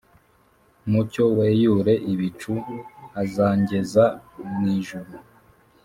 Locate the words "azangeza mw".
3.21-4.63